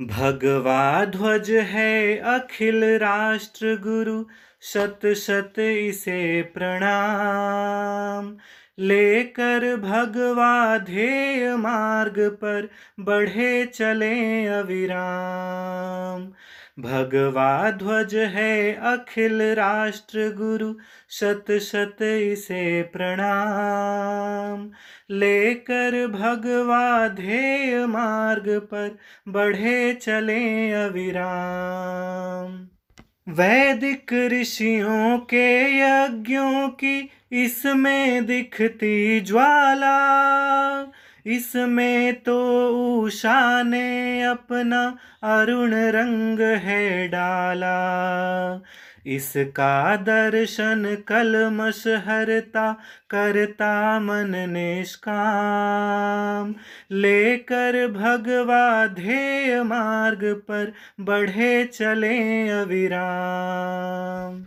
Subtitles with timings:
[0.00, 4.24] भगवा ध्वज है अखिल राष्ट्र गुरु
[4.62, 8.36] शत शत इसे प्रणाम।
[8.80, 12.68] लेकर भगवा ध्येय मार्ग पर
[13.00, 16.32] बढ़े चले अविराम।
[16.82, 20.74] भगवा ध्वज है अखिल राष्ट्र गुरु
[21.10, 24.70] शत शत इसे प्रणाम।
[25.10, 32.68] लेकर भगवा ध्येय मार्ग पर बढ़े चले अविराम।
[33.28, 39.96] वैदिक ऋषियों के यज्ञों की इसमें दिखती ज्वाला।
[41.26, 42.38] इसमें तो
[43.00, 47.76] उषा ने अपना अरुण रंग है डाला।
[49.06, 52.76] इसका दर्शन कलमश हरता
[53.10, 56.54] करता मन निष्काम।
[56.92, 64.44] लेकर भगवा ध्येय मार्ग पर बढ़े चले अविराम।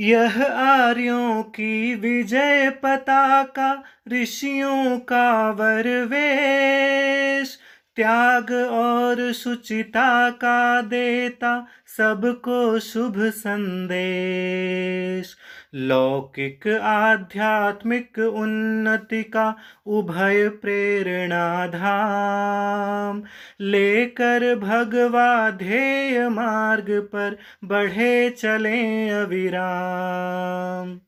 [0.00, 3.82] यह आर्यों की विजय पताका,
[4.12, 7.58] ऋषियों का वरवेश।
[7.96, 15.36] त्याग और शुचिता का देता सबको शुभ संदेश।
[15.74, 23.22] लौकिक, आध्यात्मिक उन्नति का उभय प्रेरणा धाम।
[23.60, 31.00] लेकर भगवा ध्येय मार्ग पर बढ़े चले अविराम।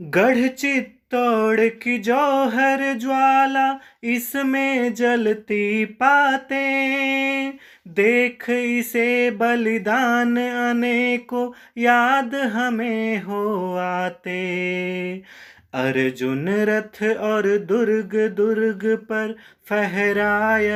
[0.00, 0.46] गढ़
[1.10, 6.60] चित्तौड़ की जौहर ज्वाला इसमें जलती पाते
[7.88, 10.36] देख इसे बलिदान
[10.70, 14.40] अनेकों याद हमें हो आते।
[15.74, 19.34] अर्जुन रथ और दुर्ग दुर्ग पर
[19.68, 20.68] फहराय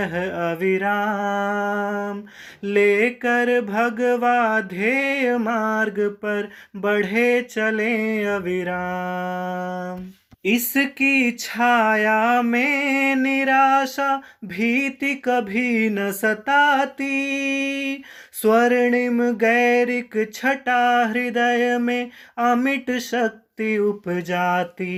[0.50, 2.22] अविराम।
[2.64, 10.10] लेकर भगवा ध्येय मार्ग पर बढ़े चले अविराम।
[10.44, 23.78] इसकी छाया में निराशा भीति कभी न सताती। स्वर्णिम गैरिक छटा हृदय में अमिट शक्ति
[23.78, 24.94] उपजाती।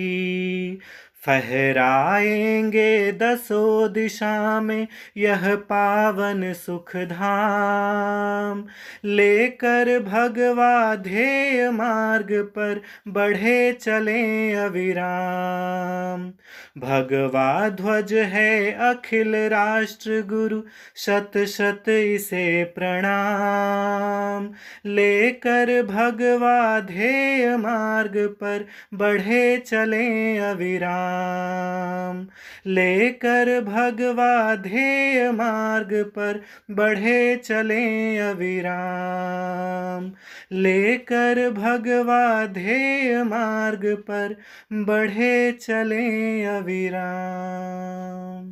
[1.27, 8.65] फहराएँगे दसो दिशा में यह पावन सुख धाम
[9.05, 16.33] लेकर भगवा ध्येय मार्ग पर बढ़े चले अविराम।
[16.81, 20.63] भगवा ध्वज है अखिल राष्ट्र गुरु
[20.97, 24.51] शत शत इसे प्रणाम।
[24.87, 32.27] लेकर भगवा ध्येय मार्ग पर बढ़े चले अविराम। राम
[32.66, 36.41] लेकर भगवा ध्येय मार्ग पर
[36.71, 40.12] बढ़े चले अविराम।
[40.53, 44.37] लेकर भगवा ध्येय मार्ग पर
[44.72, 48.44] बढ़े चले अविराम।